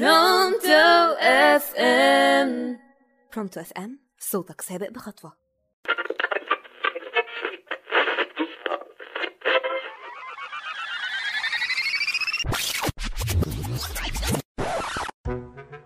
Pronto 0.00 1.14
FM 1.20 2.78
Pronto 3.34 3.60
FM 3.60 3.98
صوتك 4.18 4.60
سابق 4.60 4.90
بخطوة. 4.90 5.32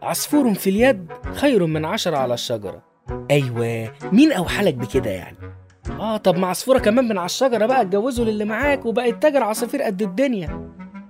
عصفور 0.03 0.55
في 0.55 0.71
اليد 0.71 1.09
خير 1.35 1.67
من 1.67 1.85
عشرة 1.85 2.17
على 2.17 2.35
الشجرة. 2.35 2.83
أيوة 3.31 3.95
مين 4.13 4.33
أوحالك 4.33 4.75
بكده 4.75 5.11
يعني؟ 5.11 5.37
آه 5.91 6.17
طب 6.17 6.39
ما 6.39 6.47
عصفورة 6.47 6.79
كمان 6.79 7.05
من 7.09 7.19
على 7.19 7.27
الشجرة 7.27 7.67
بقى 7.67 7.81
اتجوزوا 7.83 8.25
للي 8.25 8.45
معاك 8.45 8.87
وبقت 8.87 9.23
تاجر 9.23 9.43
عصافير 9.43 9.83
قد 9.83 10.03
الدنيا. 10.03 10.68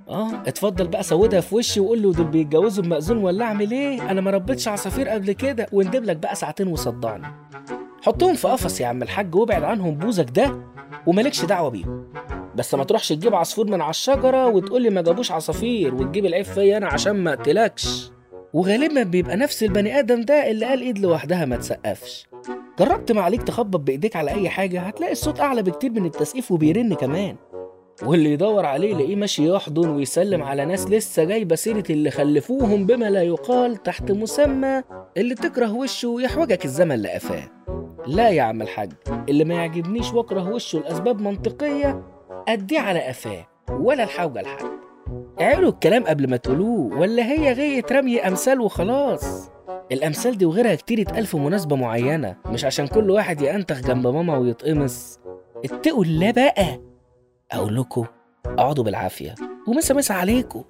آه 0.09 0.43
اتفضل 0.47 0.89
بقى 0.89 1.03
سودها 1.03 1.41
في 1.41 1.55
وشي 1.55 1.81
وقول 1.81 2.03
له 2.03 2.13
دول 2.13 2.27
بيتجوزوا 2.27 2.85
بمأذون 2.85 3.19
ولا 3.19 3.45
أعمل 3.45 3.71
إيه؟ 3.71 4.11
أنا 4.11 4.21
ما 4.21 4.31
ربيتش 4.31 4.69
عصافير 4.69 5.09
قبل 5.09 5.33
كده 5.33 5.67
واندب 5.73 6.05
لك 6.05 6.17
بقى 6.17 6.35
ساعتين 6.35 6.69
وصدعني. 6.69 7.27
حطهم 8.03 8.35
في 8.35 8.49
قفص 8.49 8.81
يا 8.81 8.87
عم 8.87 9.03
الحاج 9.03 9.35
وابعد 9.35 9.63
عنهم 9.63 9.95
بوزك 9.95 10.31
ده 10.31 10.61
ومالكش 11.07 11.45
دعوة 11.45 11.71
بيهم. 11.71 12.05
بس 12.57 12.75
ما 12.75 12.85
تروحش 12.85 13.09
تجيب 13.09 13.35
عصفور 13.35 13.67
من 13.67 13.81
على 13.81 13.91
الشجرة 13.91 14.47
وتقول 14.47 14.83
لي 14.83 14.91
ما 14.91 15.01
جابوش 15.03 15.33
عصافير 15.33 15.95
وتجيب 15.95 16.27
العيب 16.27 16.45
فيا 16.45 16.77
أنا 16.77 16.87
عشان 16.87 17.13
ما 17.13 17.33
اقتلكش. 17.33 18.11
وغالبا 18.53 19.03
بيبقى 19.03 19.37
نفس 19.37 19.63
البني 19.63 19.99
آدم 19.99 20.21
ده 20.23 20.51
اللي 20.51 20.67
قال 20.67 20.81
إيد 20.81 20.99
لوحدها 20.99 21.45
ما 21.45 21.57
تسقفش. 21.57 22.27
جربت 22.79 23.13
معاليك 23.13 23.43
تخبط 23.43 23.81
بإيديك 23.81 24.17
على 24.17 24.31
أي 24.31 24.49
حاجة؟ 24.49 24.81
هتلاقي 24.81 25.13
الصوت 25.13 25.41
أعلى 25.41 25.63
بكتير 25.63 25.91
من 25.91 26.05
التسقيف 26.05 26.51
وبيرن 26.53 26.95
كمان. 26.95 27.37
واللي 28.03 28.33
يدور 28.33 28.67
عليه 28.67 28.91
يلاقيه 28.91 29.17
ماشي 29.17 29.49
يحضن 29.49 29.89
ويسلم 29.89 30.43
على 30.43 30.65
ناس 30.65 30.87
لسه 30.91 31.25
جايبة 31.25 31.55
سيرة 31.57 31.85
اللي 31.91 32.11
خلفوهم 32.11 32.87
بما 32.87 33.11
لا 33.11 33.23
يقال 33.23 33.77
تحت 33.77 34.13
مسمى 34.13 34.83
اللي 35.17 35.35
تكره 35.35 35.73
وشه 35.73 36.09
ويحوجك 36.09 36.65
الزمن 36.65 37.03
لقفاه. 37.03 37.43
لا 38.07 38.29
يا 38.29 38.43
عم 38.43 38.63
الحاج 38.63 38.93
اللي 39.29 39.45
ما 39.45 39.55
يعجبنيش 39.55 40.13
واكره 40.13 40.49
وشه 40.51 40.79
لأسباب 40.79 41.21
منطقية 41.21 42.03
اديه 42.49 42.81
على 42.81 43.01
قفاه 43.01 43.47
ولا 43.71 44.05
الحوجة 44.05 44.43
لحد. 44.43 44.65
اعلوا 45.41 45.71
الكلام 45.71 46.05
قبل 46.05 46.31
ما 46.31 46.37
تقولوه 46.37 46.99
ولا 46.99 47.23
هي 47.33 47.53
غاية 47.53 47.83
رمي 47.93 48.21
أمثال 48.21 48.61
وخلاص. 48.61 49.51
الأمثال 49.93 50.39
دي 50.39 50.45
وغيرها 50.45 50.75
كتير 50.75 51.01
اتقال 51.01 51.27
في 51.27 51.37
مناسبة 51.37 51.77
معينة 51.77 52.37
مش 52.47 52.65
عشان 52.65 52.87
كل 52.87 53.11
واحد 53.11 53.43
ينتخ 53.43 53.81
جنب 53.81 54.07
ماما 54.07 54.39
ويتقمص. 54.39 55.19
اتقوا 55.65 56.05
الله 56.05 56.31
بقى 56.31 56.81
أقول 57.53 57.77
لكم 57.77 58.05
أقعدوا 58.47 58.85
بالعافية 58.85 59.35
ومسا 59.69 59.95
مسا 59.95 60.13
عليكم. 60.13 60.65